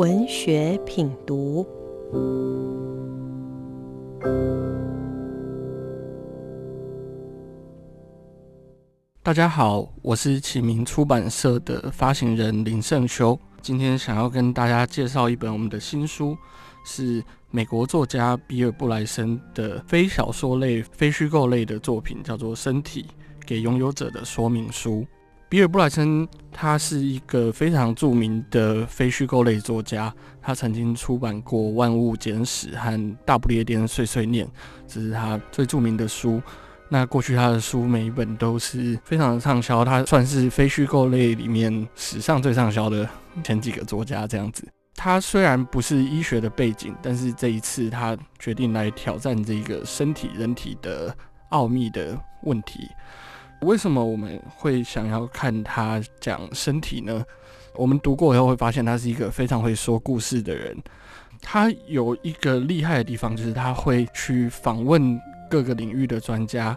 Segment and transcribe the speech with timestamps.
[0.00, 1.68] 文学品读。
[9.22, 13.38] 大家好，我是启明出版社的发行人林胜修。
[13.60, 16.34] 今天想要跟大家介绍一本我们的新书，
[16.82, 23.04] 是美国作家比尔布莱森的非小说类、非虚构类的作品，叫做《身体
[23.44, 25.02] 给拥有者的说明书》。
[25.50, 34.46] 比尔布莱森他是一个非常著名的非虚构类作家，他曾经出版过《万物简史》和《大不列颠碎碎念》，
[34.86, 36.40] 这是他最著名的书。
[36.88, 43.08] 那过去他的书每一本都是非常畅销，他算是非虚构类里面史上最畅销的
[43.42, 44.62] 前几个作家这样子。
[44.94, 51.12] 他虽然不是医学的背景，但是这一次他决定来挑战这个身体人体的
[51.48, 52.88] 奥秘的问题。
[53.62, 57.24] 为什么我们会想要看他讲身体呢？
[57.74, 60.76] 我们读过以后会发现，他是一个非常会说故事的人。
[61.42, 65.18] 他有一个厉害的地方，就是他会去访问
[65.50, 66.76] 各个领域的专家，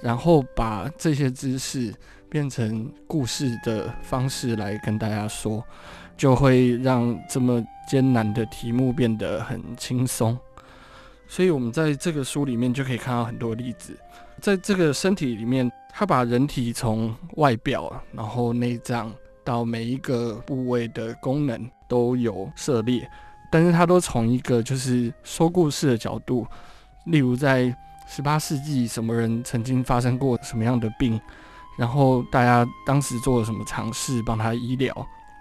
[0.00, 1.92] 然后把这些知识
[2.28, 5.62] 变成故事的方式来跟大家说，
[6.16, 10.38] 就会让这么艰难的题目变得很轻松。
[11.26, 13.94] 所以，我们在这个书里面就可以看到很多例子，
[14.40, 15.70] 在这个身体里面。
[15.90, 23.10] 他把人体从外表，然后内脏到每一个部位的功能都有涉猎，
[23.50, 26.46] 但是他都从一个就是说故事的角度，
[27.06, 27.74] 例如在
[28.06, 31.20] 十八世纪什么人曾经发生过什么样的病，
[31.76, 34.94] 然后大家当时做了什么尝试帮他医疗。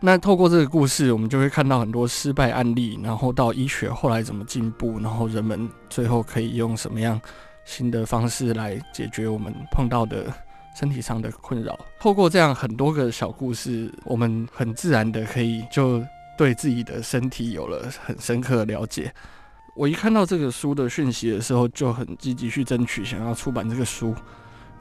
[0.00, 7.20] 那透过这个故事，我们就会看到很多失败案例，然后到医学后来怎么进步，然后人们最后可以用什么样
[7.64, 10.32] 新的方式来解决我们碰到的。
[10.76, 16.02] 身体上的困扰，透过这样很多个小故事，我们很自然的可以就
[16.36, 19.14] 对自己的身体有了很深刻的了解。
[19.76, 24.12] 我一看到这个书的讯息的时候，就很积极去争取想要出版这个书。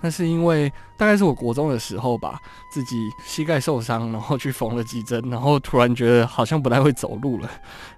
[0.01, 0.67] 那是因为
[0.97, 2.39] 大概是我国中的时候吧，
[2.71, 7.47] 自己膝盖受伤，然后去缝了几针，然后突然觉得好像不太会走路了。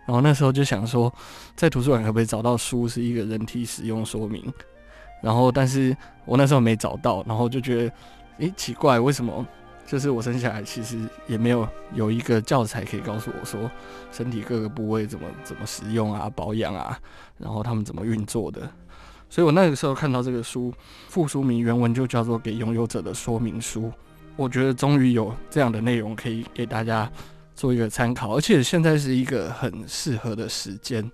[0.05, 1.09] 然后那时候就想说，
[1.55, 4.43] 在图书馆可不可以找到书是一个人体使用说明？
[5.25, 7.93] 然后，但是我那时候没找到，然后就觉得，
[8.37, 9.43] 诶，奇怪，为什么？
[9.87, 13.59] 就是我生下来其实也没有有一个教材可以告诉我说，
[14.11, 16.95] 身体各个部位怎么怎么使用啊、保养啊，
[17.39, 18.61] 然后他们怎么运作的。
[19.27, 20.71] 所以我那个时候看到这个书，
[21.09, 23.81] 副书名原文就叫做《给拥有者的说明书》，
[24.35, 27.11] 我觉得终于有这样的内容可以给大家
[27.55, 31.11] 做一个参考，而且现在是一个很适合的时间。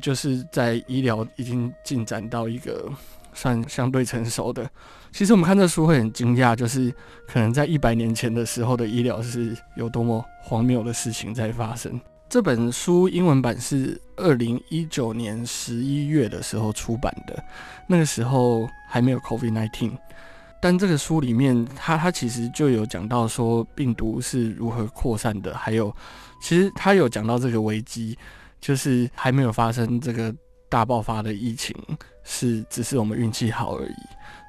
[0.00, 2.90] 就是在医疗已经进展到一个
[3.32, 4.68] 算相对成熟的，
[5.12, 6.92] 其实我们看这书会很惊讶，就是
[7.26, 12.00] 可能在一百年前的时候的医疗是有多么荒谬的事情在发生。
[12.28, 17.42] 这本书英文版是二零一九年十一月的时候出版的，
[17.88, 19.92] 那个时候还没有 COVID nineteen，
[20.60, 25.94] 但这个书里面，它它其实就有讲到说病毒是如何扩散的，还有
[26.42, 28.16] 其实它有讲到这个危机。
[28.62, 30.30] 就是还没有发生这个
[30.70, 31.76] 大爆发的疫情，
[32.24, 33.94] 是只是我们运气好而已。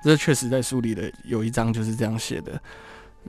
[0.03, 2.57] 这确实在书里的有一章就是这样写的。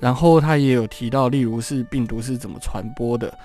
[0.00, 3.36] 然后他也有提到，例如是病毒是怎么传播的，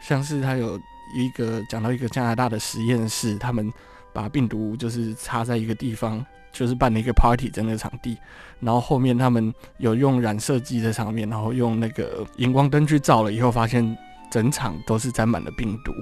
[0.00, 0.76] 像是他有
[1.16, 3.72] 一个讲到一个加拿大的实验室，他们
[4.12, 8.16] 把病毒就是插在一个地方，就是办了一个 party 在那个场地，
[8.60, 13.96] 然后后面他们有用染色剂在上面，然后用那个荧光灯去照了以后，发现
[14.30, 15.92] 整场都是沾满了病毒。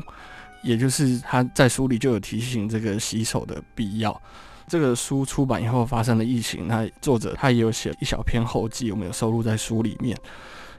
[0.64, 4.20] 也就是他在书里就有提醒这个洗手的必要。
[4.66, 10.16] 这个书出版以后发生了疫情，那作者他也有写一小篇后记，我们有收录在书里面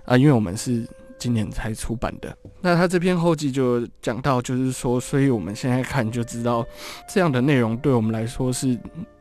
[0.06, 0.84] 啊，因为我们是
[1.20, 2.36] 今年才出版的。
[2.62, 6.66] 那他这篇后记就讲到，就是说，所以我们现在看就知道
[7.08, 8.76] 这样的内容对我们来说是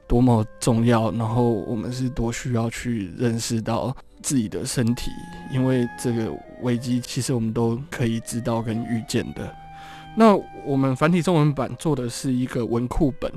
[0.08, 5.10] 多么重要，然后我们是多需要去认识到自己的身体，
[5.52, 6.32] 因为这个
[6.62, 9.54] 危机其实我们都可以知道跟预见的。
[10.16, 10.34] 那
[10.64, 13.32] 我们繁体中文版做的是一个文库本，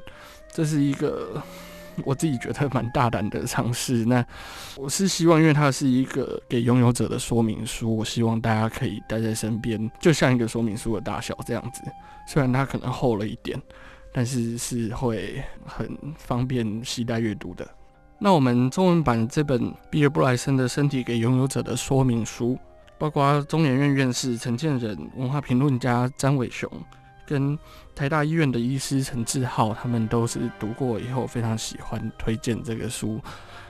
[0.52, 1.42] 这是一个
[2.06, 4.06] 我自己觉得蛮大胆的尝试。
[4.06, 4.24] 那
[4.76, 11.82] 我是希望，因为它是一个给拥有者的说明书，我希望大家可以带在身边，就像一个说明书的大小这样子。
[12.28, 13.60] 虽然它可能厚了一点，
[14.14, 17.68] 但是是会很方便携带阅读的。
[18.20, 22.58] 那我们中文版这本比尔布莱森的身体给拥有者的说明书。
[22.98, 26.70] 包括中研院院士陈建仁、文化评论家詹伟雄，
[27.26, 27.58] 跟
[27.94, 33.22] 台大医院的医师陈志浩，他们都是读过以后非常喜欢推荐这个书，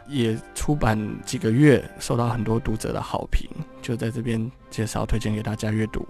[0.08, 3.50] 也出版几个月，受到很多读者的好评，
[3.82, 6.08] 就在这边介绍推荐给大家阅读。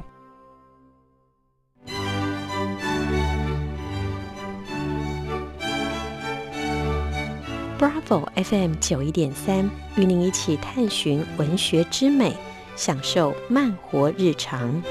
[7.79, 12.35] Bravo FM 九一点三，与您一起探寻文学之美。
[12.77, 14.81] 享受慢活日常。